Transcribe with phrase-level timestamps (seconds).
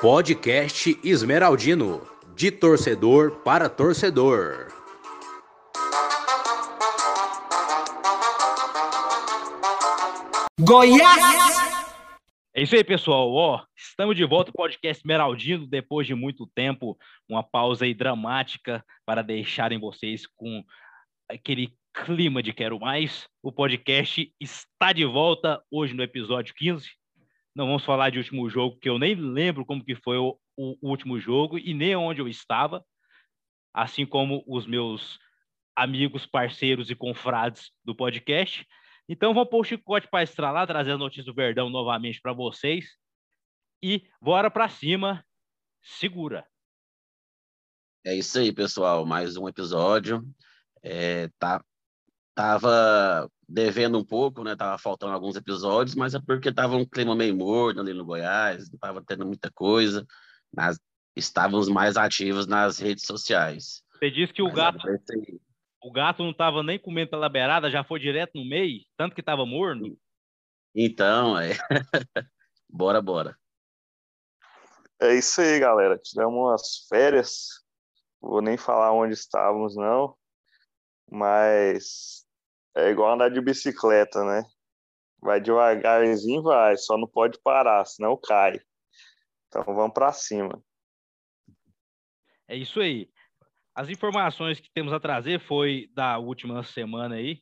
[0.00, 2.02] Podcast Esmeraldino,
[2.34, 4.66] de torcedor para torcedor.
[10.60, 11.72] Goiás!
[12.54, 13.32] É isso aí, pessoal.
[13.32, 16.98] Ó, estamos de volta ao podcast Esmeraldino depois de muito tempo,
[17.28, 20.62] uma pausa aí dramática para deixarem vocês com
[21.30, 23.28] aquele clima de quero mais.
[23.42, 26.90] O podcast está de volta hoje no episódio 15
[27.54, 30.76] não vamos falar de último jogo, que eu nem lembro como que foi o, o,
[30.80, 32.84] último jogo e nem onde eu estava,
[33.74, 35.18] assim como os meus
[35.76, 38.66] amigos, parceiros e confrades do podcast.
[39.08, 42.86] Então vamos pôr o chicote para estralar, trazer a notícia do Verdão novamente para vocês.
[43.82, 45.24] E bora para cima,
[45.82, 46.46] segura.
[48.04, 49.04] É isso aí, pessoal.
[49.04, 50.24] Mais um episódio.
[50.82, 51.62] É, tá,
[52.34, 54.56] tava devendo um pouco, né?
[54.56, 58.70] Tava faltando alguns episódios, mas é porque tava um clima meio morno ali no Goiás,
[58.70, 60.06] não tava tendo muita coisa.
[60.54, 60.78] Mas
[61.16, 63.82] estávamos mais ativos nas redes sociais.
[63.98, 64.88] Você disse que o mas gato
[65.82, 69.22] o gato não tava nem comendo pela beirada, já foi direto no meio, tanto que
[69.22, 69.98] tava morno.
[70.74, 71.50] Então, é.
[72.70, 73.36] bora, bora.
[75.00, 75.98] É isso aí, galera.
[75.98, 77.48] Tiramos umas férias.
[78.20, 80.14] Vou nem falar onde estávamos, não.
[81.10, 82.21] Mas
[82.74, 84.44] é igual andar de bicicleta, né?
[85.20, 88.60] Vai devagarzinho, vai, só não pode parar, senão cai.
[89.46, 90.62] Então vamos para cima.
[92.48, 93.08] É isso aí.
[93.74, 97.40] As informações que temos a trazer foi da última semana aí.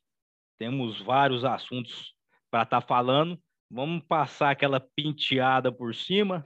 [0.57, 2.13] Temos vários assuntos
[2.49, 3.41] para estar tá falando.
[3.69, 6.45] Vamos passar aquela penteada por cima,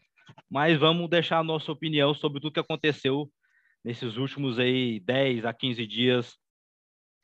[0.49, 3.29] mas vamos deixar a nossa opinião sobre tudo que aconteceu
[3.83, 6.37] nesses últimos aí 10 a 15 dias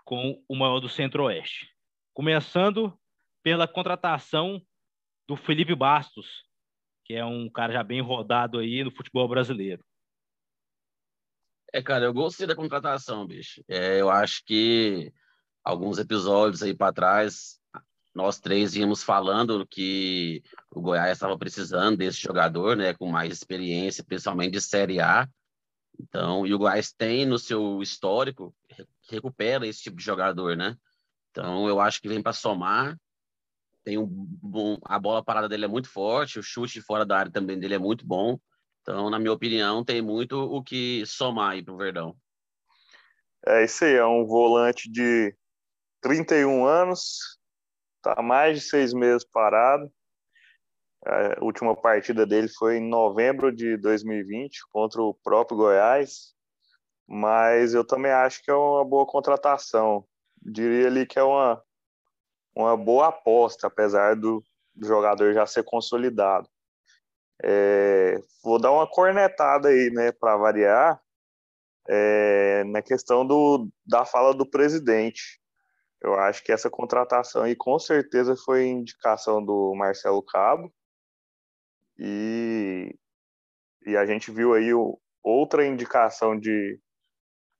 [0.06, 1.70] com o maior do Centro-Oeste.
[2.14, 2.98] Começando
[3.44, 4.62] pela contratação
[5.28, 6.44] do Felipe Bastos,
[7.06, 9.84] que é um cara já bem rodado aí no futebol brasileiro.
[11.74, 13.64] É, cara, eu gostei da contratação, bicho.
[13.68, 15.12] É, eu acho que
[15.64, 17.60] alguns episódios aí para trás,
[18.14, 24.04] nós três íamos falando que o Goiás estava precisando desse jogador, né, com mais experiência,
[24.04, 25.30] principalmente de Série A.
[26.02, 28.56] Então, e o Goiás tem no seu histórico
[29.10, 30.76] recupera esse tipo de jogador, né?
[31.30, 32.98] Então, eu acho que vem para somar.
[33.84, 37.32] Tem um bom, a bola parada dele é muito forte, o chute fora da área
[37.32, 38.40] também dele é muito bom.
[38.82, 42.16] Então, na minha opinião, tem muito o que somar aí pro Verdão.
[43.46, 45.36] É isso aí, é um volante de
[46.02, 47.40] 31 anos,
[48.02, 49.92] tá mais de seis meses parado.
[51.06, 56.36] A última partida dele foi em novembro de 2020 contra o próprio Goiás
[57.14, 60.06] mas eu também acho que é uma boa contratação.
[60.42, 61.62] Diria ali que é uma,
[62.56, 64.42] uma boa aposta, apesar do,
[64.74, 66.48] do jogador já ser consolidado.
[67.44, 71.02] É, vou dar uma cornetada aí, né, para variar,
[71.90, 75.42] é, na questão do, da fala do presidente.
[76.02, 80.74] Eu acho que essa contratação aí com certeza foi indicação do Marcelo Cabo.
[82.04, 82.98] E,
[83.86, 86.80] e a gente viu aí o, outra indicação de,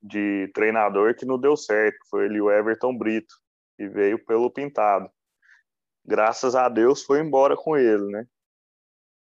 [0.02, 1.98] de treinador que não deu certo.
[2.10, 3.36] Foi ele, o Everton Brito,
[3.78, 5.08] que veio pelo Pintado.
[6.04, 8.26] Graças a Deus foi embora com ele, né?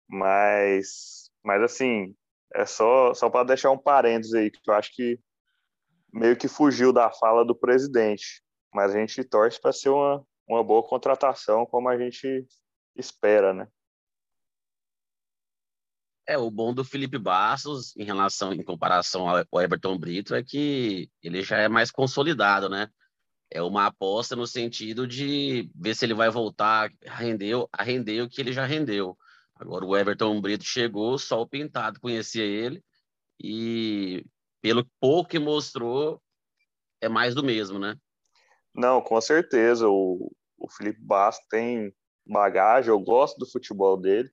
[0.06, 2.14] Mas, mas assim,
[2.54, 5.18] é só, só para deixar um parênteses aí, que eu acho que
[6.12, 8.42] meio que fugiu da fala do presidente.
[8.72, 12.46] Mas a gente torce para ser uma, uma boa contratação, como a gente
[12.94, 13.66] espera, né?
[16.28, 21.08] É, o bom do Felipe Bastos, em relação, em comparação ao Everton Brito, é que
[21.22, 22.88] ele já é mais consolidado, né?
[23.48, 28.22] É uma aposta no sentido de ver se ele vai voltar a render, a render
[28.22, 29.16] o que ele já rendeu.
[29.54, 32.82] Agora, o Everton Brito chegou, só o Pintado conhecia ele,
[33.40, 34.26] e
[34.60, 36.20] pelo pouco que mostrou,
[37.00, 37.96] é mais do mesmo, né?
[38.74, 39.88] Não, com certeza.
[39.88, 41.94] O, o Felipe Bastos tem
[42.26, 44.28] bagagem, eu gosto do futebol dele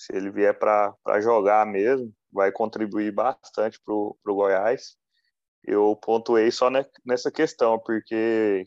[0.00, 4.96] se ele vier para jogar mesmo, vai contribuir bastante para o Goiás.
[5.62, 6.70] Eu pontuei só
[7.04, 8.66] nessa questão, porque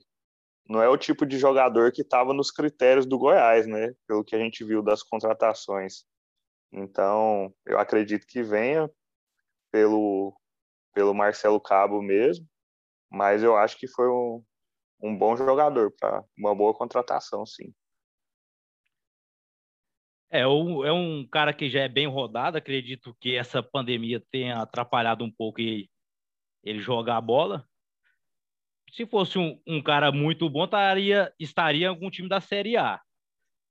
[0.70, 3.96] não é o tipo de jogador que estava nos critérios do Goiás, né?
[4.08, 6.06] Pelo que a gente viu das contratações.
[6.72, 8.88] Então, eu acredito que venha
[9.72, 10.40] pelo,
[10.94, 12.46] pelo Marcelo Cabo mesmo,
[13.10, 14.44] mas eu acho que foi um,
[15.02, 17.74] um bom jogador para uma boa contratação, sim.
[20.34, 22.58] É, o, é um cara que já é bem rodado.
[22.58, 25.88] Acredito que essa pandemia tenha atrapalhado um pouco ele,
[26.64, 27.64] ele jogar a bola.
[28.92, 33.00] Se fosse um, um cara muito bom, estaria, estaria em algum time da Série A.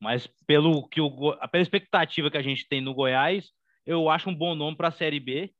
[0.01, 3.51] Mas pelo que o, pela expectativa que a gente tem no Goiás,
[3.85, 5.53] eu acho um bom nome para a Série B.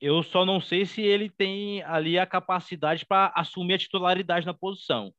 [0.00, 4.54] Eu só não sei se ele tem ali a capacidade para assumir a titularidade na
[4.54, 5.12] posição.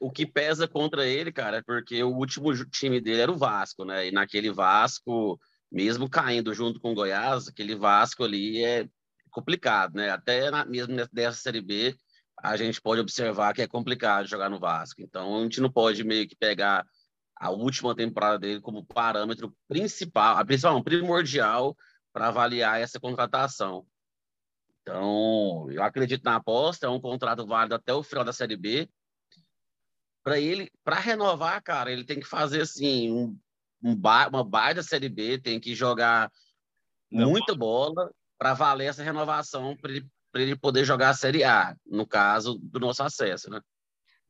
[0.00, 3.84] O que pesa contra ele, cara, é porque o último time dele era o Vasco,
[3.84, 4.08] né?
[4.08, 5.38] E naquele Vasco,
[5.70, 8.88] mesmo caindo junto com o Goiás, aquele Vasco ali é
[9.30, 10.10] complicado, né?
[10.10, 11.96] Até na, mesmo dessa Série B,
[12.42, 15.00] a gente pode observar que é complicado jogar no Vasco.
[15.02, 16.84] Então, a gente não pode meio que pegar
[17.36, 21.76] a última temporada dele como parâmetro principal, a principal, primordial
[22.12, 23.86] para avaliar essa contratação.
[24.82, 28.88] Então, eu acredito na aposta, é um contrato válido até o final da Série B.
[30.24, 33.38] Para ele, para renovar, cara, ele tem que fazer assim um,
[33.82, 36.30] um bar, uma baita Série B, tem que jogar
[37.10, 41.76] Não muita bola para valer essa renovação para ele, ele poder jogar a Série A,
[41.86, 43.60] no caso do nosso acesso, né?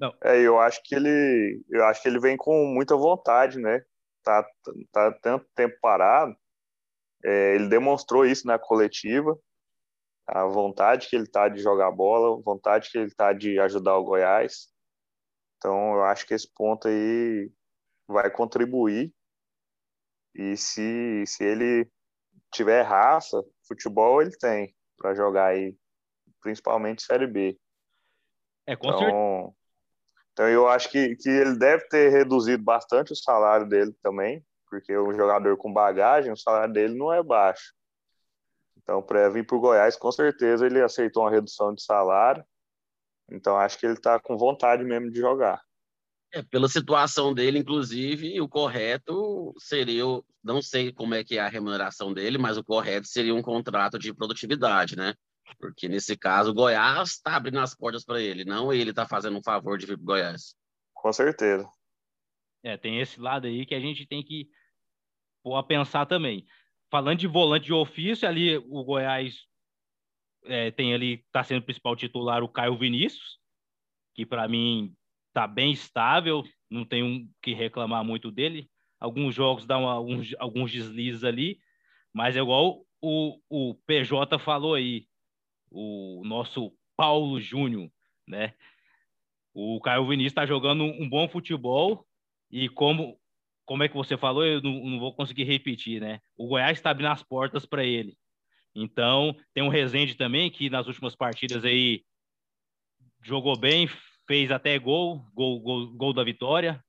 [0.00, 0.14] Não.
[0.24, 3.82] É, eu acho que ele, eu acho que ele vem com muita vontade, né?
[4.22, 4.46] Tá,
[4.92, 6.36] tá tanto tempo parado
[7.24, 9.38] é, ele demonstrou isso na coletiva,
[10.26, 13.96] a vontade que ele está de jogar bola, a vontade que ele está de ajudar
[13.96, 14.71] o Goiás.
[15.62, 17.48] Então, eu acho que esse ponto aí
[18.08, 19.14] vai contribuir.
[20.34, 21.88] E se, se ele
[22.52, 25.76] tiver raça, futebol ele tem para jogar aí,
[26.40, 27.56] principalmente Série B.
[28.66, 29.54] É, com então, certeza.
[30.32, 34.96] Então, eu acho que, que ele deve ter reduzido bastante o salário dele também, porque
[34.96, 37.72] o jogador com bagagem, o salário dele não é baixo.
[38.78, 42.44] Então, para vir para o Goiás, com certeza ele aceitou uma redução de salário.
[43.30, 45.62] Então, acho que ele está com vontade mesmo de jogar.
[46.34, 50.04] É, pela situação dele, inclusive, o correto seria,
[50.42, 53.98] não sei como é que é a remuneração dele, mas o correto seria um contrato
[53.98, 55.14] de produtividade, né?
[55.58, 59.36] Porque nesse caso, o Goiás está abrindo as portas para ele, não ele está fazendo
[59.36, 60.54] um favor de vir para o Goiás.
[60.94, 61.68] Com certeza.
[62.62, 64.48] É, tem esse lado aí que a gente tem que
[65.42, 66.46] pôr a pensar também.
[66.90, 69.34] Falando de volante de ofício, ali o Goiás
[70.44, 73.38] é, tem ali, está sendo o principal titular o Caio Vinícius,
[74.14, 74.94] que para mim
[75.28, 78.68] está bem estável, não tenho um que reclamar muito dele.
[79.00, 81.58] Alguns jogos dão alguns, alguns deslizes ali,
[82.12, 85.06] mas é igual o, o PJ falou aí,
[85.70, 87.90] o nosso Paulo Júnior,
[88.28, 88.54] né?
[89.54, 92.06] O Caio Vinícius está jogando um bom futebol
[92.50, 93.18] e como
[93.64, 96.20] como é que você falou, eu não, não vou conseguir repetir, né?
[96.36, 98.16] O Goiás está abrindo as portas para ele.
[98.74, 102.04] Então, tem um Rezende também, que nas últimas partidas aí
[103.22, 103.88] jogou bem,
[104.26, 106.82] fez até gol, gol, gol, gol da vitória.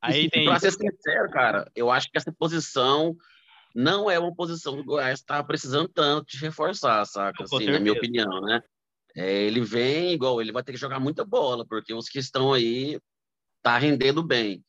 [0.00, 0.46] Aí tem...
[0.46, 3.16] Para ser sincero, cara, eu acho que essa posição
[3.74, 7.44] não é uma posição que o Goiás está precisando tanto de reforçar, saca?
[7.44, 8.62] Assim, na minha opinião, né?
[9.14, 12.52] É, ele vem igual, ele vai ter que jogar muita bola, porque os que estão
[12.52, 12.98] aí
[13.62, 14.64] tá rendendo bem.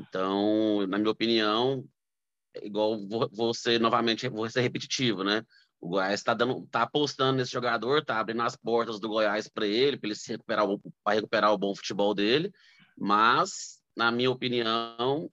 [0.00, 1.84] Então, na minha opinião,
[2.62, 2.98] igual
[3.32, 5.42] vou, ser novamente, vou ser repetitivo, né?
[5.80, 9.66] O Goiás está dando, tá apostando nesse jogador, tá abrindo as portas do Goiás para
[9.66, 10.66] ele, para ele se recuperar,
[11.04, 12.50] para recuperar o bom futebol dele,
[12.96, 15.30] mas na minha opinião,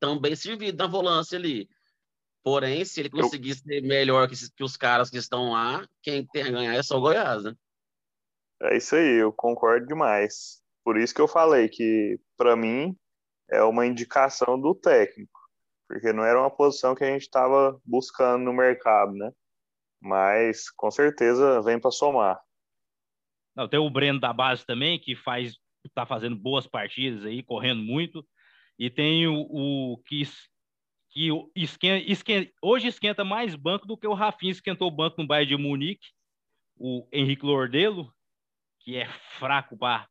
[0.00, 1.68] também servido na volância ali.
[2.42, 3.56] Porém, se ele conseguir Eu...
[3.56, 6.96] ser melhor que, que, os caras que estão lá, quem tem a ganhar é só
[6.96, 7.54] o Goiás, né?
[8.62, 10.62] É isso aí, eu concordo demais.
[10.82, 12.96] Por isso que eu falei que, para mim,
[13.50, 15.35] é uma indicação do técnico,
[15.88, 19.32] porque não era uma posição que a gente estava buscando no mercado, né?
[20.00, 22.40] Mas com certeza vem para somar.
[23.54, 25.54] Não, tem o Breno da base também, que faz
[25.86, 28.26] está fazendo boas partidas aí, correndo muito.
[28.78, 30.22] E tem o, o que,
[31.10, 35.26] que esquenta, esquenta, hoje esquenta mais banco do que o Rafinha esquentou o banco no
[35.26, 36.08] Bayern de Munique,
[36.76, 38.12] o Henrique Lordelo,
[38.80, 40.06] que é fraco para.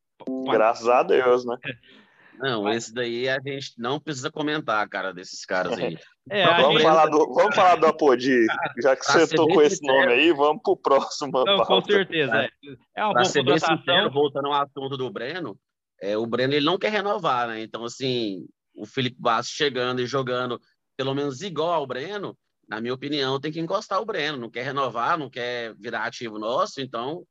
[0.45, 1.57] Graças a Deus, né?
[2.39, 2.85] Não, Mas...
[2.85, 5.97] esse daí a gente não precisa comentar, cara, desses caras aí.
[6.27, 6.81] É, vamos, gente...
[6.81, 8.47] falar do, vamos falar do Apodi,
[8.81, 11.31] já que você tocou esse nome aí, vamos pro próximo.
[11.45, 12.35] Não, com certeza.
[12.35, 12.49] É,
[12.95, 15.55] é uma pra boa ser sincero, voltando ao assunto do Breno,
[16.01, 17.61] é, o Breno ele não quer renovar, né?
[17.61, 20.59] Então, assim, o Felipe Bastos chegando e jogando
[20.97, 22.37] pelo menos igual ao Breno,
[22.67, 24.37] na minha opinião, tem que encostar o Breno.
[24.37, 27.23] Não quer renovar, não quer virar ativo nosso, então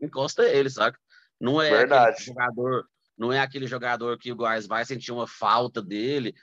[0.00, 0.98] encosta ele, saca?
[1.40, 2.24] Não é Verdade.
[2.24, 2.86] jogador
[3.20, 6.34] não é aquele jogador que o Goiás vai sentir uma falta dele,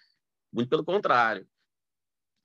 [0.54, 1.48] muito pelo contrário.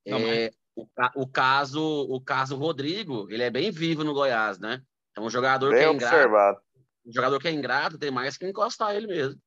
[0.07, 0.57] Não, é, mas...
[0.75, 4.83] o, o, caso o caso Rodrigo, ele é bem vivo no Goiás, né?
[5.15, 6.57] É um jogador bem que é observado.
[6.57, 6.63] ingrato.
[7.05, 9.39] Um jogador que é ingrato tem mais que encostar ele mesmo.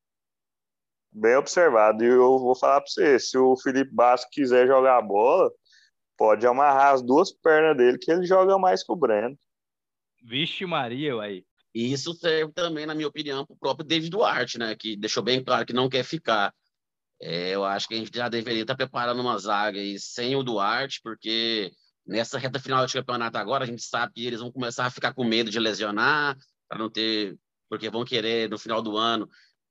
[1.10, 2.04] Bem observado.
[2.04, 5.50] E eu vou falar para você, se o Felipe Basco quiser jogar a bola,
[6.16, 9.36] pode amarrar as duas pernas dele que ele joga mais que o Breno.
[10.22, 11.44] Vixe Maria, aí.
[11.76, 14.74] E isso serve também, na minha opinião, para o próprio David Duarte, né?
[14.74, 16.50] Que deixou bem claro que não quer ficar.
[17.20, 20.42] É, eu acho que a gente já deveria estar preparando uma zaga aí sem o
[20.42, 21.70] Duarte, porque
[22.06, 25.12] nessa reta final do campeonato agora, a gente sabe que eles vão começar a ficar
[25.12, 27.36] com medo de lesionar, para não ter.
[27.68, 29.28] Porque vão querer, no final do ano,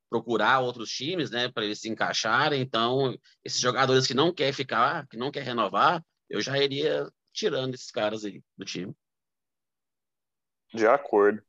[0.07, 2.61] procurar outros times, né, para eles se encaixarem.
[2.61, 7.73] Então, esses jogadores que não quer ficar, que não quer renovar, eu já iria tirando
[7.73, 8.95] esses caras aí do time.
[10.71, 11.41] De acordo.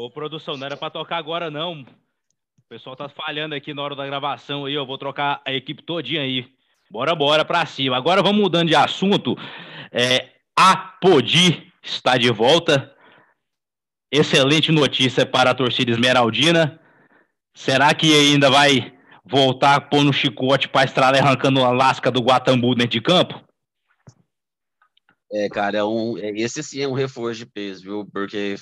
[0.00, 1.82] Ô, produção, não era para tocar agora, não.
[1.82, 5.82] O pessoal tá falhando aqui na hora da gravação aí, eu vou trocar a equipe
[5.82, 6.48] todinha aí.
[6.90, 7.98] Bora, bora pra cima.
[7.98, 9.36] Agora vamos mudando de assunto.
[9.92, 12.90] É, a Podi está de volta.
[14.10, 16.80] Excelente notícia para a torcida esmeraldina.
[17.54, 22.92] Será que ainda vai voltar pondo chicote para estrada arrancando a lasca do Guatambu dentro
[22.92, 23.38] de campo?
[25.32, 28.06] É, cara, é um, é, esse sim é um reforço de peso, viu?
[28.06, 28.56] Porque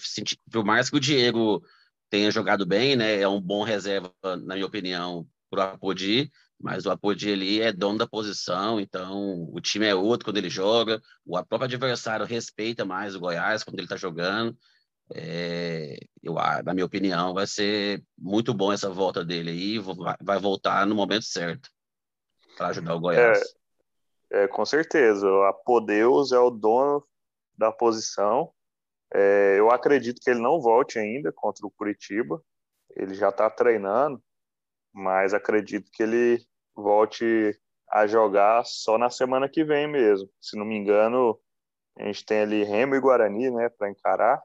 [0.50, 1.62] por mais que o Diego
[2.10, 3.20] tenha jogado bem, né?
[3.20, 7.72] É um bom reserva, na minha opinião, para o Apodi, mas o Apodi ali é
[7.72, 12.84] dono da posição, então o time é outro quando ele joga, o próprio adversário respeita
[12.84, 14.56] mais o Goiás quando ele está jogando.
[15.14, 19.78] É, eu, na minha opinião, vai ser muito bom essa volta dele aí,
[20.20, 21.70] vai voltar no momento certo
[22.58, 23.38] para ajudar o Goiás.
[23.38, 23.57] É,
[24.30, 27.06] é, com certeza, a Podeus é o dono
[27.56, 28.52] da posição.
[29.12, 32.42] É, eu acredito que ele não volte ainda contra o Curitiba.
[32.90, 34.22] Ele já está treinando,
[34.92, 36.44] mas acredito que ele
[36.74, 37.58] volte
[37.90, 40.28] a jogar só na semana que vem mesmo.
[40.40, 41.38] Se não me engano,
[41.98, 44.42] a gente tem ali Remo e Guarani, né, para encarar.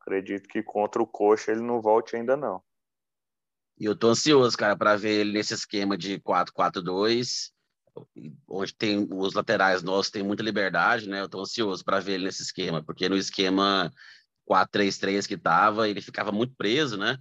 [0.00, 2.62] Acredito que contra o Coxa ele não volte ainda não.
[3.78, 7.52] E eu tô ansioso, cara, para ver ele nesse esquema de 4-4-2,
[8.48, 11.20] onde tem os laterais nossos têm muita liberdade, né?
[11.20, 13.92] Eu tô ansioso para ver ele nesse esquema, porque no esquema
[14.48, 17.18] 4-3-3 que tava, ele ficava muito preso, né?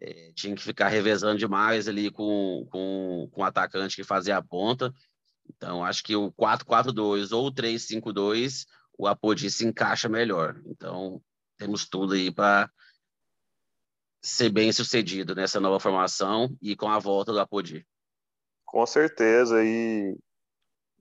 [0.00, 4.42] É, tinha que ficar revezando demais ali com, com, com o atacante que fazia a
[4.42, 4.92] ponta.
[5.48, 8.66] Então, acho que o 4-4-2 ou o 3-5-2,
[8.98, 10.60] o Apodi se encaixa melhor.
[10.66, 11.22] Então,
[11.56, 12.70] temos tudo aí para
[14.22, 17.86] ser bem sucedido nessa nova formação e com a volta do Apodi.
[18.74, 20.18] Com certeza, e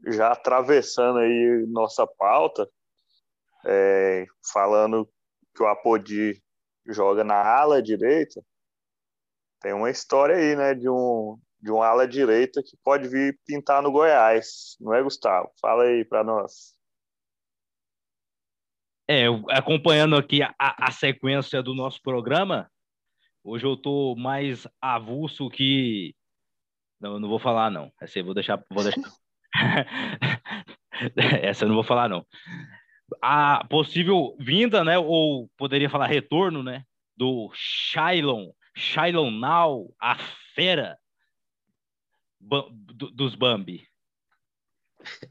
[0.05, 2.69] já atravessando aí nossa pauta,
[3.65, 5.09] é, falando
[5.55, 6.39] que o Apodi
[6.85, 8.45] joga na ala direita,
[9.59, 13.81] tem uma história aí, né, de um, de um ala direita que pode vir pintar
[13.81, 15.51] no Goiás, não é, Gustavo?
[15.59, 16.77] Fala aí para nós.
[19.09, 22.71] É, acompanhando aqui a, a, sequência do nosso programa,
[23.43, 26.15] hoje eu tô mais avulso que.
[27.03, 27.91] Não, não vou falar, não.
[27.99, 28.63] Essa eu vou deixar.
[28.69, 29.01] Vou deixar...
[31.43, 32.25] Essa eu não vou falar, não.
[33.21, 34.97] A possível vinda, né?
[34.97, 36.85] Ou poderia falar retorno, né?
[37.17, 40.15] Do Shailon, Shailon Now, a
[40.55, 40.97] fera
[42.39, 43.85] dos Bambi.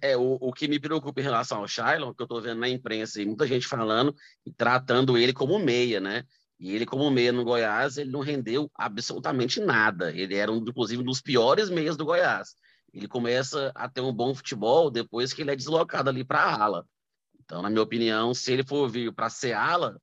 [0.02, 2.68] É, o, o que me preocupa em relação ao Shailon, que eu estou vendo na
[2.68, 4.14] imprensa e muita gente falando
[4.44, 6.22] e tratando ele como meia, né?
[6.62, 10.12] E ele, como meia no Goiás, ele não rendeu absolutamente nada.
[10.12, 12.54] Ele era, um, inclusive, um dos piores meias do Goiás.
[12.94, 16.62] Ele começa a ter um bom futebol depois que ele é deslocado ali para a
[16.62, 16.86] ala.
[17.42, 20.00] Então, na minha opinião, se ele for vir para ser ala,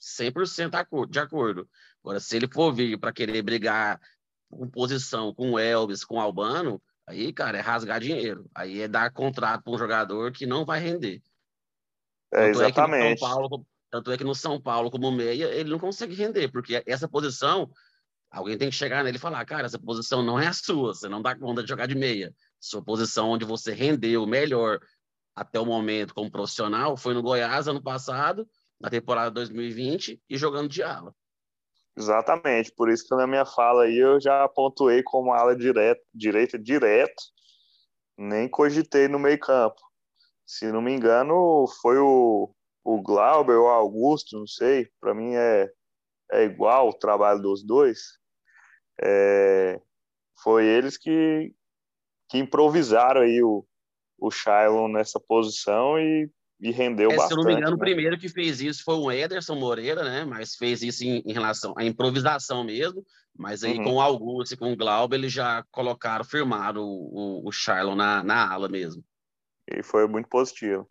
[0.00, 1.68] 100% de acordo.
[2.04, 4.00] Agora, se ele for vir para querer brigar
[4.48, 6.80] com posição com o Elvis, com o Albano,
[7.10, 8.48] Aí, cara, é rasgar dinheiro.
[8.54, 11.20] Aí é dar contrato para um jogador que não vai render.
[12.32, 13.24] É, exatamente.
[13.24, 16.82] É Paulo, tanto é que no São Paulo, como meia, ele não consegue render, porque
[16.86, 17.70] essa posição,
[18.30, 21.08] alguém tem que chegar nele e falar, cara, essa posição não é a sua, você
[21.08, 22.32] não dá conta de jogar de meia.
[22.60, 24.78] Sua posição onde você rendeu melhor
[25.34, 28.48] até o momento como profissional foi no Goiás ano passado,
[28.80, 31.14] na temporada 2020, e jogando de ala.
[31.96, 36.58] Exatamente, por isso que na minha fala aí eu já pontuei como ala direto, direita
[36.58, 37.22] direto,
[38.16, 39.80] nem cogitei no meio campo.
[40.46, 45.34] Se não me engano, foi o, o Glauber ou o Augusto, não sei, para mim
[45.34, 45.70] é,
[46.32, 48.18] é igual o trabalho dos dois.
[49.02, 49.80] É,
[50.42, 51.52] foi eles que,
[52.28, 53.66] que improvisaram aí o,
[54.18, 57.28] o Shailon nessa posição e e rendeu é, bastante.
[57.28, 57.76] Se eu não me engano, né?
[57.76, 60.24] o primeiro que fez isso foi o Ederson Moreira, né?
[60.24, 63.04] Mas fez isso em, em relação à improvisação mesmo.
[63.36, 63.84] Mas aí uhum.
[63.84, 67.94] com o Augusto e com o Glauber, eles já colocaram, firmaram o, o, o Charlon
[67.94, 69.02] na, na ala mesmo.
[69.66, 70.86] E foi muito positivo.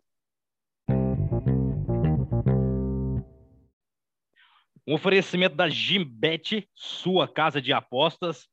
[4.86, 8.48] Um oferecimento da Gimbet, sua casa de apostas.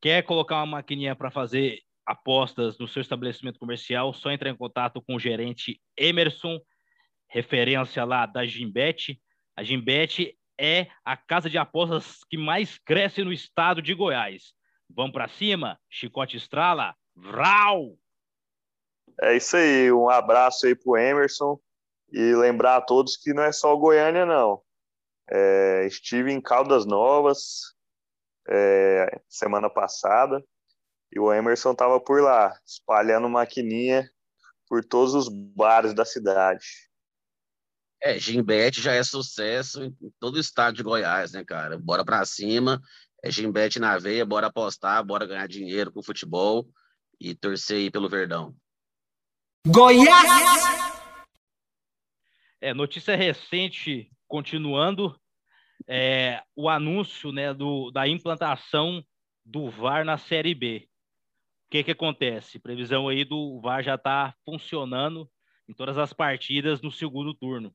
[0.00, 5.02] Quer colocar uma maquininha para fazer apostas no seu estabelecimento comercial, só entrar em contato
[5.02, 6.58] com o gerente Emerson.
[7.28, 9.20] referência lá da Gimbet.
[9.54, 14.54] A Gimbet é a casa de apostas que mais cresce no estado de Goiás.
[14.88, 17.98] Vamos para cima, Chicote Estrala, Vral!
[19.20, 21.58] É isso aí, um abraço aí pro Emerson
[22.12, 24.62] e lembrar a todos que não é só Goiânia, não.
[25.30, 27.74] É, estive em Caldas Novas
[28.48, 30.42] é, semana passada
[31.12, 34.10] e o Emerson estava por lá, espalhando maquininha
[34.68, 36.66] por todos os bares da cidade.
[38.00, 41.76] É, Gimbet já é sucesso em todo o estado de Goiás, né, cara?
[41.78, 42.80] Bora pra cima,
[43.22, 46.68] é Gimbet na veia, bora apostar, bora ganhar dinheiro com futebol
[47.20, 48.54] e torcer aí pelo Verdão.
[49.66, 51.28] Goiás!
[52.60, 55.18] É, notícia recente, continuando,
[55.86, 59.02] é, o anúncio né, do, da implantação
[59.44, 60.88] do VAR na Série B.
[61.66, 62.58] O que, que acontece?
[62.58, 65.28] Previsão aí do VAR já está funcionando
[65.68, 67.74] em todas as partidas no segundo turno.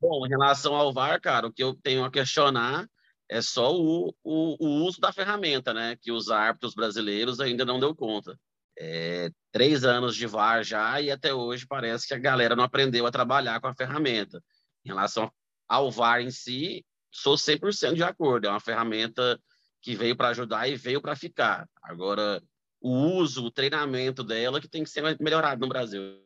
[0.00, 2.88] Bom, em relação ao VAR, cara, o que eu tenho a questionar
[3.28, 5.96] é só o, o, o uso da ferramenta, né?
[6.00, 8.38] Que os árbitros brasileiros ainda não deu conta.
[8.78, 13.06] É, três anos de VAR já e até hoje parece que a galera não aprendeu
[13.06, 14.40] a trabalhar com a ferramenta.
[14.84, 15.30] Em relação
[15.68, 18.46] ao VAR em si, sou 100% de acordo.
[18.46, 19.38] É uma ferramenta
[19.82, 21.68] que veio para ajudar e veio para ficar.
[21.82, 22.42] Agora,
[22.80, 26.24] o uso, o treinamento dela que tem que ser melhorado no Brasil.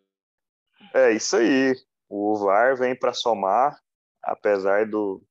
[0.95, 1.75] É isso aí.
[2.09, 3.79] O VAR vem para somar,
[4.23, 5.23] apesar do,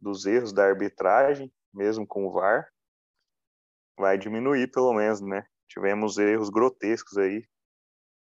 [0.00, 2.68] dos erros da arbitragem, mesmo com o VAR,
[3.98, 5.44] vai diminuir pelo menos, né?
[5.68, 7.44] Tivemos erros grotescos aí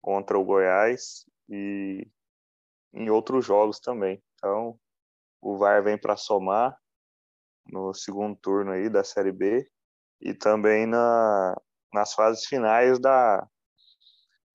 [0.00, 2.06] contra o Goiás e
[2.92, 4.22] em outros jogos também.
[4.34, 4.78] Então,
[5.44, 6.74] o VAR vem para somar
[7.70, 9.68] no segundo turno aí da Série B
[10.18, 11.54] e também na,
[11.92, 13.46] nas fases finais da,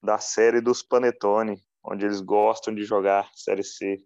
[0.02, 4.04] da série dos Panetone, onde eles gostam de jogar Série C.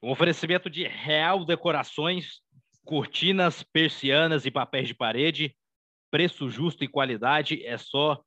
[0.00, 2.40] Um oferecimento de Real Decorações,
[2.84, 5.56] cortinas, persianas e papéis de parede.
[6.08, 7.66] Preço justo e qualidade.
[7.66, 8.22] É só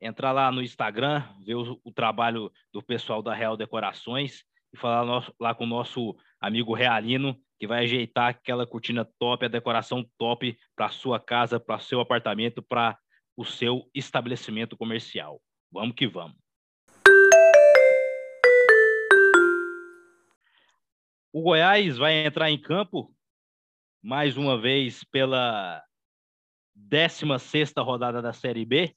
[0.00, 5.04] entrar lá no Instagram, ver o, o trabalho do pessoal da Real Decorações e falar
[5.04, 10.08] no, lá com o nosso amigo Realino, que vai ajeitar aquela cortina top, a decoração
[10.16, 12.98] top para sua casa, para seu apartamento, para
[13.36, 15.40] o seu estabelecimento comercial.
[15.70, 16.36] Vamos que vamos.
[21.32, 23.14] O Goiás vai entrar em campo
[24.02, 25.82] mais uma vez pela
[26.74, 28.94] 16 rodada da Série B,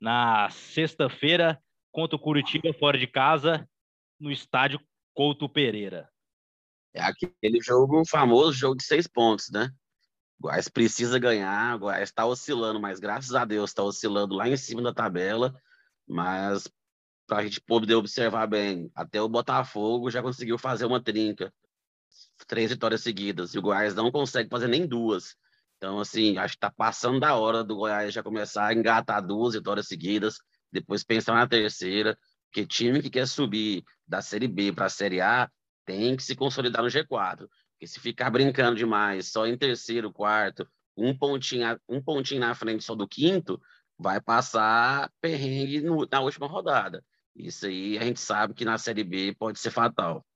[0.00, 3.68] na sexta-feira, contra o Curitiba fora de casa,
[4.18, 4.80] no estádio
[5.14, 6.08] Couto Pereira.
[6.94, 9.70] É aquele jogo, famoso jogo de seis pontos, né?
[10.38, 14.48] O Goiás precisa ganhar, o Goiás está oscilando, mas graças a Deus está oscilando lá
[14.48, 15.54] em cima da tabela.
[16.06, 16.68] Mas
[17.26, 21.52] para a gente poder observar bem, até o Botafogo já conseguiu fazer uma trinca,
[22.46, 25.36] três vitórias seguidas, e o Goiás não consegue fazer nem duas.
[25.78, 29.54] Então, assim, acho que está passando da hora do Goiás já começar a engatar duas
[29.54, 30.38] vitórias seguidas,
[30.72, 35.20] depois pensar na terceira, porque time que quer subir da Série B para a Série
[35.20, 35.48] A
[35.86, 37.48] tem que se consolidar no G4.
[37.72, 42.82] Porque se ficar brincando demais, só em terceiro, quarto, um pontinho, um pontinho na frente
[42.82, 43.60] só do quinto,
[43.96, 47.04] vai passar perrengue no, na última rodada.
[47.36, 50.26] Isso aí a gente sabe que na Série B pode ser fatal.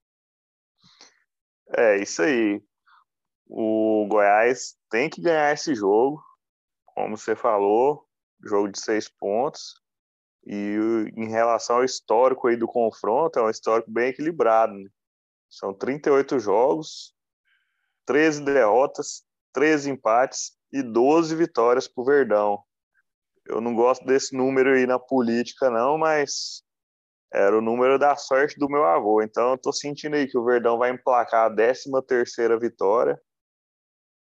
[1.77, 2.63] É, isso aí.
[3.47, 6.23] O Goiás tem que ganhar esse jogo,
[6.85, 8.07] como você falou,
[8.45, 9.81] jogo de seis pontos.
[10.47, 10.77] E
[11.17, 14.75] em relação ao histórico aí do confronto, é um histórico bem equilibrado.
[14.75, 14.91] Né?
[15.49, 17.15] São 38 jogos,
[18.05, 19.23] 13 derrotas,
[19.55, 22.63] 13 empates e 12 vitórias para o Verdão.
[23.47, 26.63] Eu não gosto desse número aí na política, não, mas
[27.33, 29.23] era o número da sorte do meu avô.
[29.23, 33.19] Então, eu tô sentindo aí que o Verdão vai emplacar a 13 terceira vitória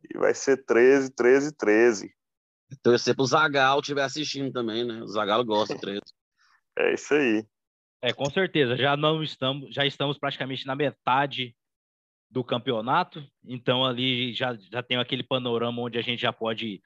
[0.02, 2.14] e vai ser 13, 13, 13.
[2.82, 5.02] Torcer pro Zagal estiver assistindo também, né?
[5.02, 6.00] O Zagal gosta de 13.
[6.78, 7.46] é isso aí.
[8.02, 8.76] É, com certeza.
[8.76, 11.54] Já não estamos, já estamos praticamente na metade
[12.30, 16.82] do campeonato, então ali já, já tem aquele panorama onde a gente já pode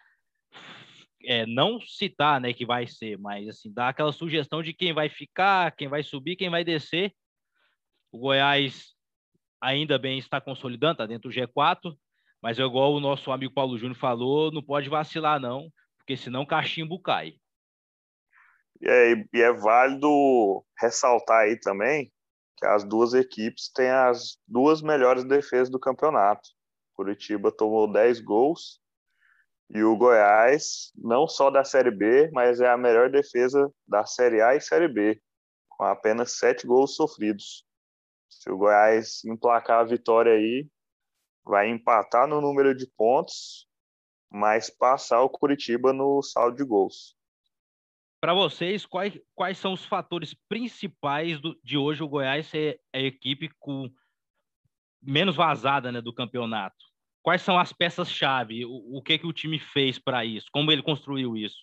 [1.25, 5.09] é, não citar, né, que vai ser, mas assim, dar aquela sugestão de quem vai
[5.09, 7.12] ficar, quem vai subir, quem vai descer.
[8.12, 8.94] O Goiás
[9.61, 11.96] ainda bem está consolidando, está dentro do G4,
[12.43, 16.45] mas é igual o nosso amigo Paulo Júnior falou, não pode vacilar não, porque senão
[16.45, 17.35] cachimbo cai.
[18.83, 22.13] É, e é válido ressaltar aí também
[22.57, 26.49] que as duas equipes têm as duas melhores defesas do campeonato.
[26.95, 28.81] Curitiba tomou 10 gols
[29.71, 34.43] E o Goiás, não só da Série B, mas é a melhor defesa da Série
[34.43, 35.21] A e Série B,
[35.69, 37.65] com apenas sete gols sofridos.
[38.29, 40.69] Se o Goiás emplacar a vitória aí,
[41.45, 43.67] vai empatar no número de pontos,
[44.31, 47.17] mas passar o Curitiba no saldo de gols.
[48.21, 52.99] Para vocês, quais, quais são os fatores principais do, de hoje o Goiás ser a
[52.99, 53.91] equipe com
[55.03, 56.77] menos vazada né, do campeonato?
[57.21, 58.65] Quais são as peças-chave?
[58.65, 60.47] O, o, que, que o time fez para isso?
[60.53, 61.57] Como ele construiu isso?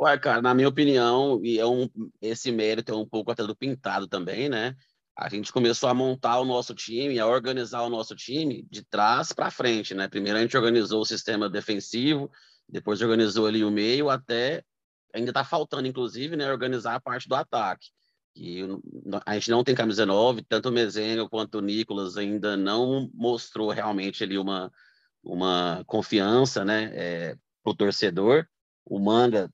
[0.00, 1.88] Ué, cara, na minha opinião, e é um,
[2.22, 4.74] esse mérito é um pouco até do pintado também, né?
[5.20, 9.34] A gente começou a montar o nosso time, a organizar o nosso time de trás
[9.34, 10.08] para frente, né?
[10.08, 12.30] Primeiro a gente organizou o sistema defensivo,
[12.66, 14.64] depois organizou ali o meio, até
[15.12, 17.88] ainda está faltando, inclusive, né, organizar a parte do ataque.
[18.34, 18.62] E
[19.26, 23.68] a gente não tem camisa 9, tanto o Mezenga quanto o Nicolas ainda não mostrou
[23.68, 24.72] realmente ali uma,
[25.22, 28.46] uma confiança né, é, para o torcedor.
[28.86, 29.50] O Manga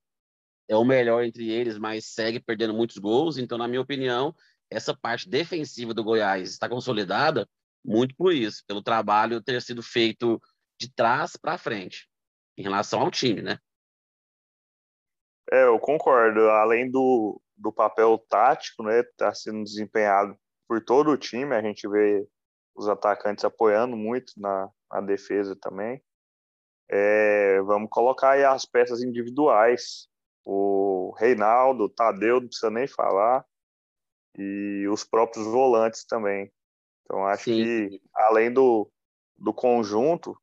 [0.68, 3.36] é o melhor entre eles, mas segue perdendo muitos gols.
[3.36, 4.32] Então, na minha opinião,
[4.70, 7.48] essa parte defensiva do Goiás está consolidada
[7.84, 10.40] muito por isso, pelo trabalho ter sido feito
[10.78, 12.08] de trás para frente,
[12.58, 13.58] em relação ao time, né?
[15.52, 16.50] É, eu concordo.
[16.50, 20.36] Além do, do papel tático, né, está sendo desempenhado
[20.68, 21.54] por todo o time.
[21.54, 22.26] A gente vê
[22.74, 26.02] os atacantes apoiando muito na, na defesa também.
[26.88, 30.08] É, vamos colocar aí as peças individuais.
[30.44, 33.44] O Reinaldo, o Tadeu, não precisa nem falar.
[34.38, 36.52] E os próprios volantes também.
[37.04, 37.62] Então, acho Sim.
[37.62, 38.90] que, além do,
[39.38, 40.36] do conjunto,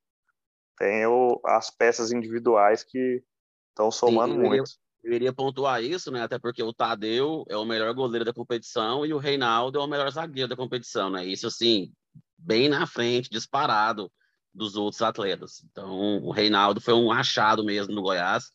[0.78, 3.24] tem o, as peças individuais que
[3.70, 4.72] estão somando Sim, muito.
[5.04, 6.24] Eu iria pontuar isso, né?
[6.24, 9.88] Até porque o Tadeu é o melhor goleiro da competição e o Reinaldo é o
[9.88, 11.26] melhor zagueiro da competição, né?
[11.26, 11.92] Isso, assim,
[12.38, 14.10] bem na frente, disparado
[14.54, 15.64] dos outros atletas.
[15.70, 18.46] Então, o Reinaldo foi um achado mesmo no Goiás.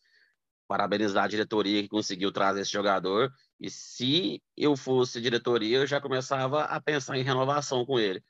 [0.69, 3.29] Parabenizar a diretoria que conseguiu trazer esse jogador.
[3.59, 8.23] E se eu fosse diretoria, eu já começava a pensar em renovação com ele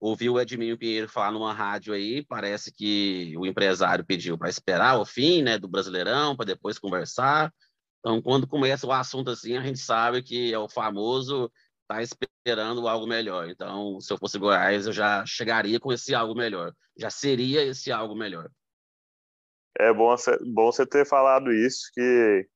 [0.00, 4.98] ouvi o Edminho Pinheiro falar numa rádio aí, parece que o empresário pediu para esperar
[4.98, 7.52] o fim né, do Brasileirão, para depois conversar.
[7.98, 11.52] Então, quando começa o assunto assim, a gente sabe que é o famoso
[11.86, 13.50] tá esperando algo melhor.
[13.50, 16.72] Então, se eu fosse Goiás, eu já chegaria com esse algo melhor.
[16.96, 18.50] Já seria esse algo melhor.
[19.78, 20.14] É bom,
[20.52, 22.46] bom você ter falado isso, que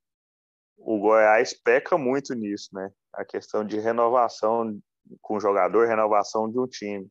[0.77, 2.91] o Goiás peca muito nisso, né?
[3.13, 4.79] A questão de renovação
[5.21, 7.07] com o jogador, renovação de um time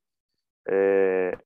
[0.67, 1.37] é,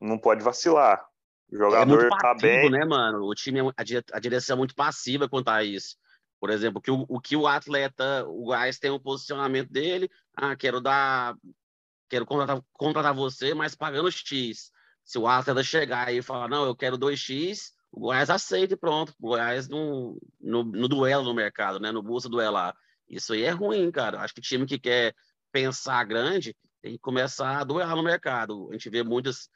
[0.00, 1.04] não pode vacilar.
[1.50, 2.70] O jogador é muito tá bem.
[2.70, 3.24] né, mano?
[3.24, 3.72] O time, é
[4.12, 5.96] a direção é muito passiva quanto a isso.
[6.40, 10.56] Por exemplo, que o, o que o atleta, o Gás tem um posicionamento dele, ah,
[10.56, 11.36] quero dar,
[12.08, 14.72] quero contratar, contratar você, mas pagando X.
[15.04, 19.14] Se o atleta chegar e falar, não, eu quero 2X, o Goiás aceita e pronto.
[19.20, 21.92] O Goiás no, no, no duelo no mercado, né?
[21.92, 22.74] No busca duelar.
[23.08, 24.20] Isso aí é ruim, cara.
[24.20, 25.14] Acho que time que quer
[25.52, 28.68] pensar grande tem que começar a doer no mercado.
[28.70, 29.48] A gente vê muitas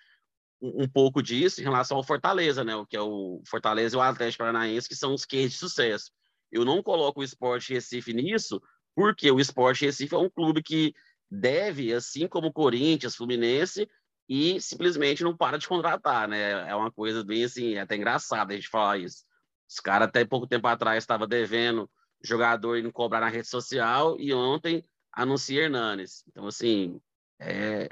[0.61, 2.77] um, um, pouco disso em relação ao Fortaleza, né?
[2.77, 6.13] O que é o Fortaleza e o Atlético Paranaense, que são os cases de sucesso.
[6.53, 8.63] Eu não coloco o Esporte Recife nisso,
[8.95, 10.95] porque o Esporte Recife é um clube que
[11.31, 13.89] deve, assim como o Corinthians, Fluminense,
[14.29, 16.69] e simplesmente não para de contratar, né?
[16.69, 19.25] É uma coisa bem assim, é até engraçado a gente falar isso.
[19.69, 21.91] Os caras até pouco tempo atrás estavam devendo
[22.23, 26.25] jogador indo cobrar na rede social e ontem anuncia Hernanes.
[26.29, 27.01] Então, assim,
[27.41, 27.89] é...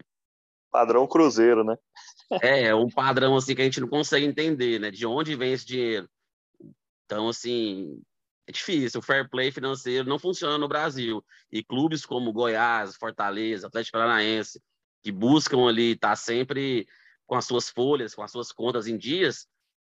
[0.70, 1.76] Padrão Cruzeiro, né?
[2.42, 4.90] é, é um padrão assim que a gente não consegue entender, né?
[4.90, 6.08] De onde vem esse dinheiro.
[7.04, 8.02] Então, assim,
[8.46, 9.00] é difícil.
[9.00, 11.24] O fair play financeiro não funciona no Brasil.
[11.52, 14.60] E clubes como Goiás, Fortaleza, Atlético Paranaense,
[15.04, 16.88] que buscam ali estar tá sempre
[17.26, 19.46] com as suas folhas, com as suas contas em dias,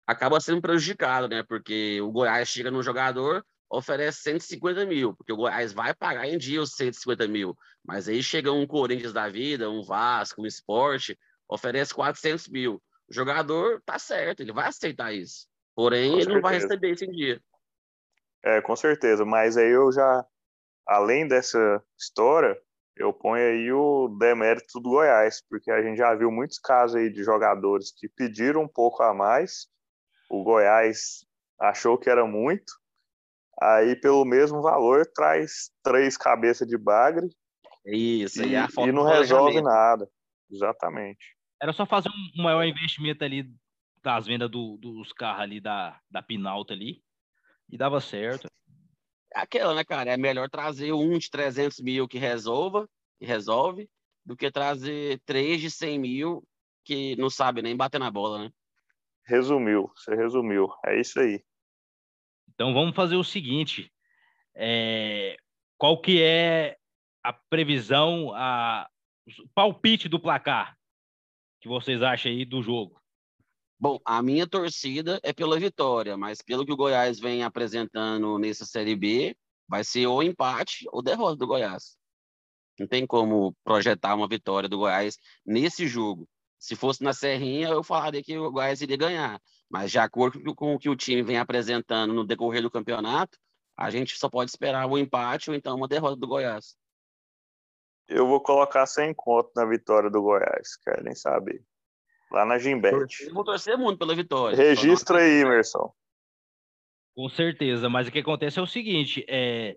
[0.05, 1.43] acaba sendo prejudicado, né?
[1.43, 6.37] Porque o Goiás chega no jogador, oferece 150 mil, porque o Goiás vai pagar em
[6.37, 7.57] dia os 150 mil.
[7.85, 11.17] Mas aí chega um Corinthians da vida, um Vasco, um Esporte,
[11.47, 12.81] oferece 400 mil.
[13.09, 15.47] O jogador tá certo, ele vai aceitar isso.
[15.73, 16.35] Porém, com ele certeza.
[16.35, 17.41] não vai receber isso em dia.
[18.43, 19.23] É, com certeza.
[19.23, 20.25] Mas aí eu já,
[20.85, 22.59] além dessa história,
[22.99, 27.09] eu ponho aí o demérito do Goiás, porque a gente já viu muitos casos aí
[27.09, 29.67] de jogadores que pediram um pouco a mais,
[30.29, 31.25] o Goiás
[31.59, 32.73] achou que era muito,
[33.61, 37.27] aí pelo mesmo valor traz três cabeças de bagre
[37.85, 40.09] isso, e, e, a e não resolve nada.
[40.51, 41.35] Exatamente.
[41.61, 43.49] Era só fazer um maior investimento ali
[44.03, 47.01] das vendas do, dos carros ali da, da Pinalta ali
[47.69, 48.47] e dava certo.
[49.37, 50.11] É aquela, né, cara?
[50.11, 53.89] É melhor trazer um de 300 mil que resolva, que resolve,
[54.25, 56.43] do que trazer três de 100 mil
[56.83, 58.51] que não sabe nem bater na bola, né?
[59.27, 60.73] resumiu, você resumiu.
[60.85, 61.43] É isso aí.
[62.49, 63.91] Então vamos fazer o seguinte:
[64.55, 65.37] é,
[65.77, 66.77] qual que é
[67.23, 68.89] a previsão, a
[69.39, 70.77] o palpite do placar
[71.59, 72.97] que vocês acham aí do jogo?
[73.79, 78.65] Bom, a minha torcida é pela vitória, mas pelo que o Goiás vem apresentando nessa
[78.65, 79.37] Série B,
[79.67, 81.95] vai ser ou empate ou derrota do Goiás.
[82.79, 86.27] Não tem como projetar uma vitória do Goiás nesse jogo.
[86.57, 89.39] Se fosse na Serrinha, eu falaria que o Goiás iria ganhar.
[89.69, 93.37] Mas de acordo com o que o time vem apresentando no decorrer do campeonato,
[93.77, 96.75] a gente só pode esperar um empate ou então uma derrota do Goiás.
[98.07, 101.63] Eu vou colocar sem conto na vitória do Goiás, querem saber.
[102.31, 103.23] Lá na Gimbet.
[103.23, 104.55] Eu vou torcer muito pela vitória.
[104.55, 105.91] Registra aí, Emerson.
[107.15, 109.75] Com certeza, mas o que acontece é o seguinte: é,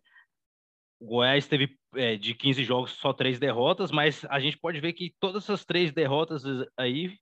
[1.00, 4.92] o Goiás teve é, de 15 jogos só três derrotas, mas a gente pode ver
[4.92, 6.44] que todas essas três derrotas
[6.76, 7.16] aí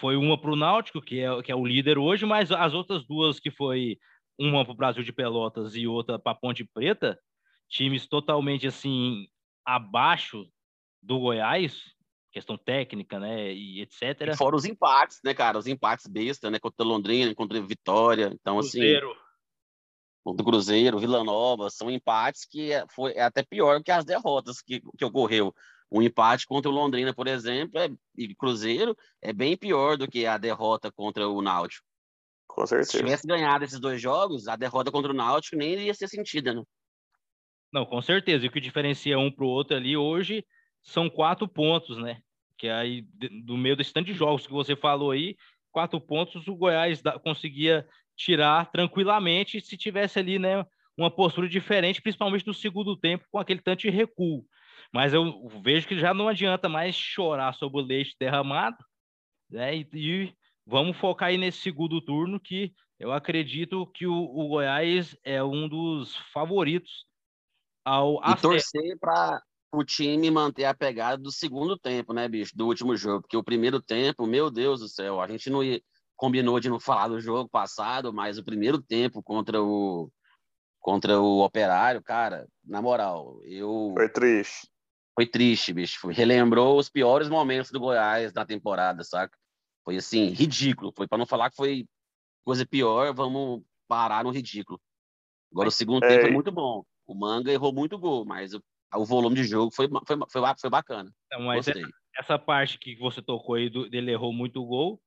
[0.00, 3.04] foi uma para o Náutico, que é, que é o líder hoje, mas as outras
[3.06, 3.98] duas, que foi
[4.38, 7.18] uma para o Brasil de Pelotas e outra para Ponte Preta,
[7.68, 9.26] times totalmente assim
[9.64, 10.48] abaixo
[11.02, 11.82] do Goiás,
[12.36, 14.02] questão técnica, né, e etc.
[14.28, 18.58] E fora os empates, né, cara, os empates besta, né, contra Londrina, contra Vitória, então
[18.58, 19.10] assim, Cruzeiro.
[19.10, 24.04] assim do Cruzeiro, Vila Nova, são empates que é, foi é até pior que as
[24.04, 25.54] derrotas que, que ocorreu.
[25.90, 30.26] Um empate contra o Londrina, por exemplo, é, e Cruzeiro é bem pior do que
[30.26, 31.86] a derrota contra o Náutico.
[32.48, 32.90] Com certeza.
[32.90, 36.52] Se tivesse ganhado esses dois jogos, a derrota contra o Náutico nem iria ser sentida,
[36.52, 36.62] né?
[37.72, 38.44] Não, com certeza.
[38.44, 40.44] E o que diferencia um para o outro ali hoje
[40.82, 42.20] são quatro pontos, né?
[42.58, 43.02] Que aí,
[43.44, 45.36] do meio desse tanto de jogos que você falou aí,
[45.70, 50.64] quatro pontos o Goiás conseguia tirar tranquilamente se tivesse ali, né,
[50.96, 54.44] uma postura diferente, principalmente no segundo tempo, com aquele tanto de recuo.
[54.92, 58.78] Mas eu vejo que já não adianta mais chorar sobre o leite derramado,
[59.50, 59.76] né?
[59.76, 65.16] E, e vamos focar aí nesse segundo turno, que eu acredito que o, o Goiás
[65.22, 67.04] é um dos favoritos
[67.84, 69.42] ao E torcer para
[69.78, 72.56] o time manter a pegada do segundo tempo, né, bicho?
[72.56, 73.22] Do último jogo.
[73.22, 75.80] Porque o primeiro tempo, meu Deus do céu, a gente não ia
[76.16, 80.10] combinou de não falar do jogo passado, mas o primeiro tempo contra o
[80.80, 84.68] contra o Operário, cara, na moral, eu foi triste.
[85.14, 86.08] Foi triste, bicho.
[86.08, 89.36] Relembrou os piores momentos do Goiás na temporada, saca?
[89.84, 90.92] Foi assim, ridículo.
[90.96, 91.86] Foi para não falar que foi
[92.44, 94.80] coisa pior, vamos parar no ridículo.
[95.50, 96.08] Agora o segundo é...
[96.08, 96.84] tempo foi muito bom.
[97.06, 98.62] O Manga errou muito gol, mas o,
[98.94, 101.10] o volume de jogo foi, foi, foi, foi bacana.
[101.26, 101.80] Então, mas essa,
[102.18, 105.00] essa, parte que você tocou aí, do, dele errou muito gol,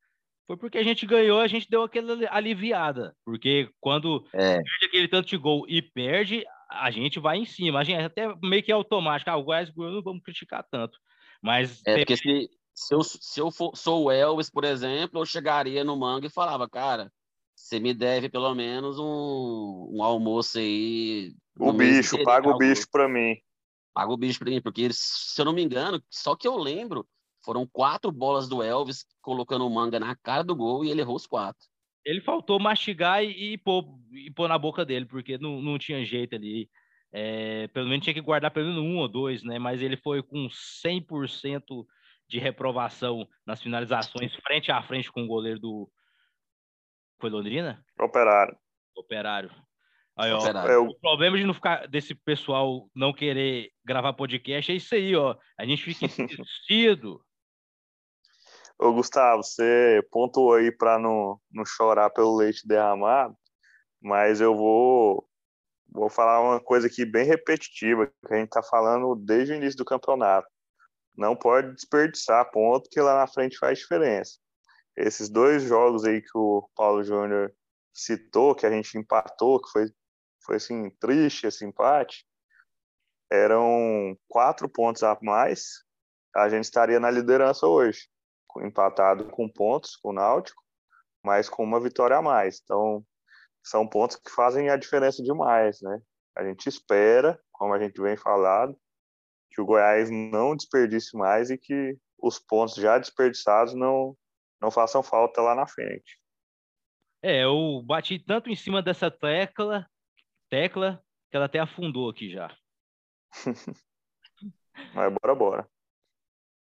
[0.45, 3.15] foi porque a gente ganhou, a gente deu aquela aliviada.
[3.23, 4.55] Porque quando é.
[4.55, 7.79] perde aquele tanto de gol e perde, a gente vai em cima.
[7.79, 9.29] A gente até meio que é automático.
[9.29, 10.97] Ah, o Goiás não vamos criticar tanto.
[11.41, 11.81] Mas.
[11.85, 12.05] É, tem...
[12.05, 15.95] porque se, se eu, se eu for, sou o Elvis, por exemplo, eu chegaria no
[15.97, 17.11] Manga e falava, cara,
[17.55, 21.33] você me deve pelo menos um, um almoço aí.
[21.59, 23.35] O bicho, paga o bicho para mim.
[23.99, 27.05] Paga o bicho para mim, porque se eu não me engano, só que eu lembro
[27.43, 31.17] foram quatro bolas do Elvis colocando o manga na cara do gol e ele errou
[31.17, 31.67] os quatro.
[32.05, 33.83] Ele faltou mastigar e, e, pôr,
[34.13, 36.69] e pôr na boca dele, porque não, não tinha jeito ali.
[37.11, 39.59] É, pelo menos tinha que guardar pelo menos um ou dois, né?
[39.59, 41.85] Mas ele foi com 100%
[42.25, 45.91] de reprovação nas finalizações frente a frente com o goleiro do.
[47.19, 47.83] Foi Londrina?
[47.99, 48.57] Operário.
[48.95, 49.51] Operário.
[50.19, 54.75] Aí, ó, é o problema de não ficar desse pessoal não querer gravar podcast é
[54.75, 55.33] isso aí, ó.
[55.57, 56.05] A gente fica
[56.43, 57.23] esquecido.
[58.77, 63.33] Ô, Gustavo, você pontuou aí para não, não chorar pelo leite derramado,
[64.01, 65.25] mas eu vou,
[65.89, 69.77] vou falar uma coisa aqui bem repetitiva, que a gente está falando desde o início
[69.77, 70.49] do campeonato.
[71.15, 74.33] Não pode desperdiçar ponto, que lá na frente faz diferença.
[74.97, 77.53] Esses dois jogos aí que o Paulo Júnior
[77.93, 79.85] citou, que a gente empatou, que foi,
[80.49, 82.25] foi assim, triste esse empate,
[83.31, 85.83] eram quatro pontos a mais,
[86.35, 88.09] a gente estaria na liderança hoje
[88.63, 90.59] empatado com pontos com o Náutico,
[91.23, 92.59] mas com uma vitória a mais.
[92.63, 93.05] Então,
[93.63, 96.01] são pontos que fazem a diferença demais, né?
[96.35, 98.75] A gente espera, como a gente vem falado,
[99.51, 104.17] que o Goiás não desperdice mais e que os pontos já desperdiçados não,
[104.59, 106.19] não façam falta lá na frente.
[107.21, 109.85] É, eu bati tanto em cima dessa tecla,
[110.49, 112.55] tecla que ela até afundou aqui já.
[114.93, 115.69] Mas bora, bora.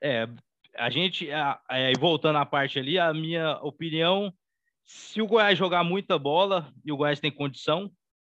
[0.03, 0.29] É,
[0.77, 4.33] a gente, é, voltando à parte ali, a minha opinião,
[4.85, 7.91] se o Goiás jogar muita bola e o Goiás tem condição,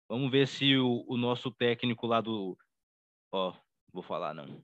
[0.09, 2.57] vamos ver se o, o nosso técnico lá do,
[3.33, 3.55] ó,
[3.93, 4.63] vou falar não,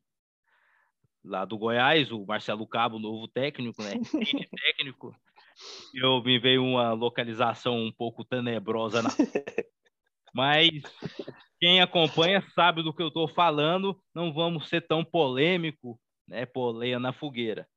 [1.24, 3.92] lá do Goiás, o Marcelo Cabo, novo técnico, né?
[4.62, 5.14] técnico,
[5.94, 9.10] Eu me veio uma localização um pouco tenebrosa na.
[10.34, 10.70] Mas
[11.60, 14.00] quem acompanha sabe do que eu estou falando.
[14.14, 16.46] Não vamos ser tão polêmico, né?
[16.46, 17.68] Poleia na fogueira.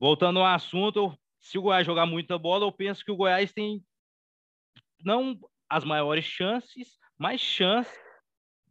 [0.00, 3.82] Voltando ao assunto, se o Goiás jogar muita bola, eu penso que o Goiás tem
[5.04, 5.38] não
[5.68, 7.90] as maiores chances, mas chance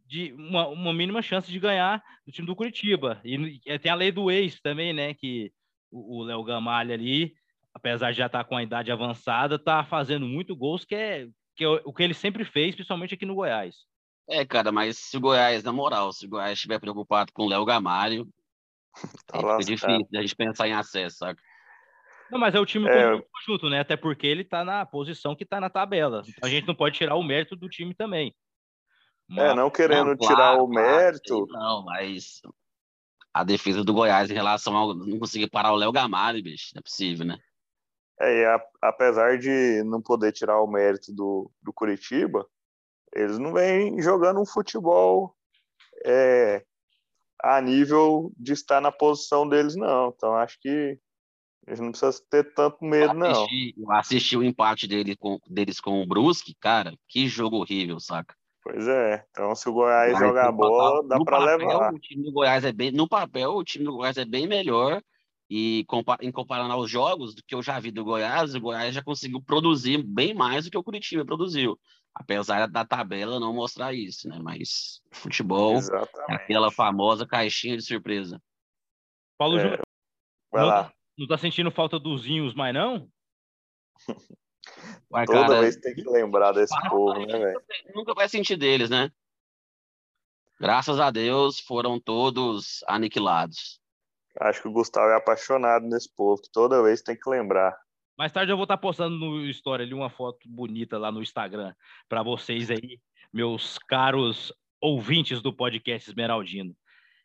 [0.06, 3.20] de uma, uma mínima chance de ganhar do time do Curitiba.
[3.24, 5.14] E, tem a lei do ex também, né?
[5.14, 5.52] Que
[5.90, 7.34] o Léo Gamalha ali,
[7.72, 11.28] apesar de já estar tá com a idade avançada, tá fazendo muito gols, que é,
[11.56, 13.76] que é o que ele sempre fez, principalmente aqui no Goiás.
[14.28, 17.48] É, cara, mas se o Goiás, na moral, se o Goiás estiver preocupado com o
[17.48, 18.28] Léo Gamalho,
[19.26, 21.40] tá é, difícil a gente pensar em acesso, sabe?
[22.30, 23.22] Não, mas é o time é...
[23.32, 23.80] conjunto, né?
[23.80, 26.22] Até porque ele tá na posição que tá na tabela.
[26.26, 28.34] Então a gente não pode tirar o mérito do time também.
[29.28, 29.52] Mas...
[29.52, 31.46] É, não querendo não, tirar claro, o mérito.
[31.48, 32.40] Não, mas
[33.32, 36.80] a defesa do Goiás em relação ao não conseguir parar o Léo Gamalho, bicho, não
[36.80, 37.38] é possível, né?
[38.20, 42.46] É, e a, apesar de não poder tirar o mérito do, do Curitiba,
[43.14, 45.34] eles não vêm jogando um futebol
[46.04, 46.64] é,
[47.42, 50.12] a nível de estar na posição deles, não.
[50.14, 50.98] Então acho que
[51.66, 53.84] eles não precisam ter tanto medo, eu assisti, não.
[53.84, 58.34] Eu assisti o empate dele com, deles com o Brusque, cara, que jogo horrível, saca?
[58.62, 59.24] Pois é.
[59.30, 61.94] Então, se o Goiás Mas, jogar bola, dá para levar.
[61.94, 65.00] O time do Goiás é bem, no papel, o time do Goiás é bem melhor.
[65.48, 65.86] E
[66.20, 69.40] em comparando aos jogos do que eu já vi do Goiás, o Goiás já conseguiu
[69.40, 71.78] produzir bem mais do que o Curitiba produziu.
[72.12, 74.38] Apesar da tabela não mostrar isso, né?
[74.42, 76.32] Mas futebol Exatamente.
[76.32, 78.42] é aquela famosa caixinha de surpresa.
[79.38, 79.60] Paulo é.
[79.60, 79.82] Júnior.
[80.50, 80.92] Vai não, lá.
[81.16, 83.08] Não tá sentindo falta dos Zinhos mais, não?
[85.12, 87.62] Ué, Toda cara, vez tem que lembrar desse povo, né, velho?
[87.94, 89.12] Nunca vai sentir deles, né?
[90.58, 93.80] Graças a Deus foram todos aniquilados.
[94.40, 97.76] Acho que o Gustavo é apaixonado nesse povo, que toda vez tem que lembrar.
[98.18, 101.74] Mais tarde eu vou estar postando no Story ali uma foto bonita lá no Instagram
[102.08, 102.98] para vocês aí,
[103.32, 106.74] meus caros ouvintes do podcast Esmeraldino.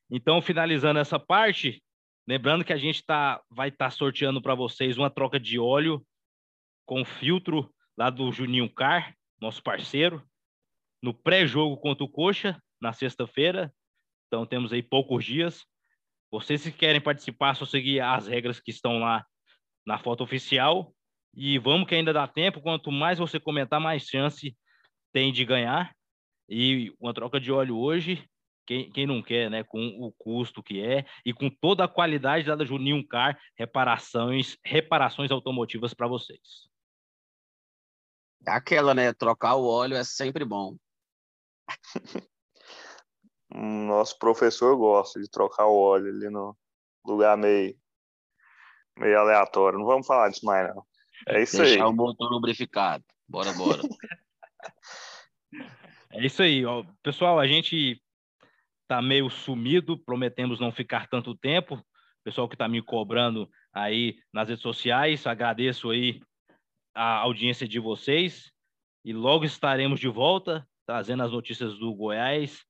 [0.09, 1.81] Então, finalizando essa parte,
[2.27, 6.05] lembrando que a gente tá, vai estar tá sorteando para vocês uma troca de óleo
[6.85, 10.21] com filtro lá do Juninho Car, nosso parceiro,
[11.01, 13.73] no pré-jogo contra o Coxa, na sexta-feira.
[14.27, 15.65] Então temos aí poucos dias.
[16.31, 19.25] Vocês se querem participar, só seguir as regras que estão lá
[19.85, 20.95] na foto oficial.
[21.33, 22.61] E vamos que ainda dá tempo.
[22.61, 24.57] Quanto mais você comentar, mais chance
[25.11, 25.93] tem de ganhar.
[26.47, 28.25] E uma troca de óleo hoje,
[28.65, 29.63] quem, quem não quer, né?
[29.63, 35.31] Com o custo que é e com toda a qualidade da Juninho Car, reparações, reparações
[35.31, 36.39] automotivas para vocês.
[38.47, 39.13] Aquela, né?
[39.13, 40.77] Trocar o óleo é sempre bom.
[43.53, 46.57] Nosso professor gosta de trocar o óleo ali no
[47.05, 47.75] lugar meio,
[48.97, 49.79] meio aleatório.
[49.79, 50.85] Não vamos falar disso mais, não.
[51.27, 51.89] É isso Deixar aí.
[51.89, 53.03] o motor lubrificado.
[53.27, 53.81] Bora, bora.
[56.11, 56.83] é isso aí, ó.
[57.03, 58.01] Pessoal, a gente
[58.87, 61.83] tá meio sumido, prometemos não ficar tanto tempo.
[62.23, 66.21] Pessoal que tá me cobrando aí nas redes sociais, agradeço aí
[66.93, 68.51] a audiência de vocês
[69.03, 72.63] e logo estaremos de volta trazendo as notícias do Goiás.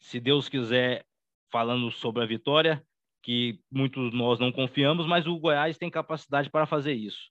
[0.00, 1.04] Se Deus quiser,
[1.50, 2.84] falando sobre a vitória,
[3.22, 7.30] que muitos nós não confiamos, mas o Goiás tem capacidade para fazer isso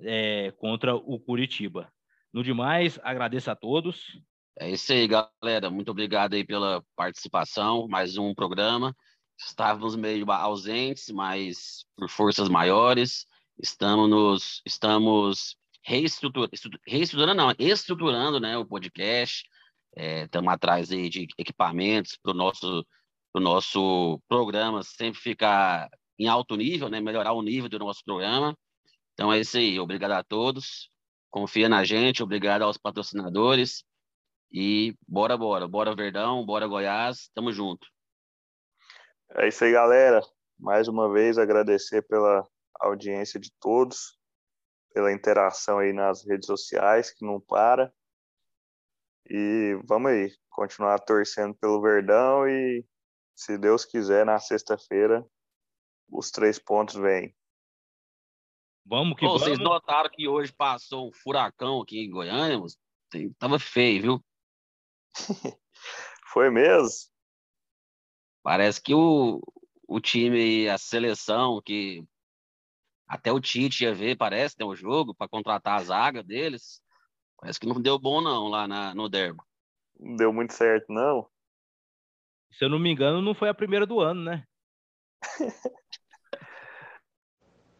[0.00, 1.90] é, contra o Curitiba.
[2.32, 4.20] No demais, agradeço a todos.
[4.58, 5.70] É isso aí, galera.
[5.70, 7.88] Muito obrigado aí pela participação.
[7.88, 8.94] Mais um programa.
[9.38, 13.26] Estávamos meio ausentes, mas por forças maiores,
[13.58, 16.48] estamos, nos, estamos reestrutura,
[16.86, 19.44] reestruturando, não, estruturando né, o podcast.
[19.96, 22.86] Estamos é, atrás aí de equipamentos para o nosso,
[23.32, 28.56] pro nosso programa sempre ficar em alto nível, né, melhorar o nível do nosso programa.
[29.12, 29.78] Então é isso aí.
[29.78, 30.90] Obrigado a todos.
[31.30, 32.22] Confia na gente.
[32.22, 33.84] Obrigado aos patrocinadores.
[34.52, 35.66] E bora, bora.
[35.66, 37.28] Bora Verdão, bora Goiás.
[37.34, 37.86] Tamo junto.
[39.30, 40.20] É isso aí, galera.
[40.58, 42.46] Mais uma vez agradecer pela
[42.80, 44.16] audiência de todos
[44.94, 47.92] pela interação aí nas redes sociais, que não para.
[49.28, 52.84] E vamos aí, continuar torcendo pelo Verdão e,
[53.34, 55.26] se Deus quiser, na sexta-feira,
[56.10, 57.34] os três pontos vêm.
[58.84, 59.42] Vamos que Pô, vamos.
[59.42, 62.58] Vocês notaram que hoje passou um furacão aqui em Goiânia?
[63.38, 64.24] Tava feio, viu?
[66.32, 67.10] Foi mesmo?
[68.42, 69.40] Parece que o,
[69.88, 72.04] o time, a seleção que
[73.06, 76.82] até o Tite ia ver, parece, tem um jogo para contratar a zaga deles.
[77.44, 79.38] Parece que não deu bom, não, lá na, no Derby.
[80.00, 81.28] Não deu muito certo, não.
[82.50, 84.46] Se eu não me engano, não foi a primeira do ano, né?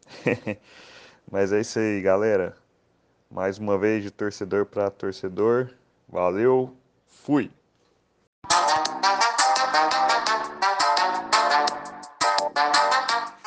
[1.31, 2.55] Mas é isso aí, galera.
[3.27, 5.73] Mais uma vez de torcedor para torcedor.
[6.07, 7.51] Valeu, fui!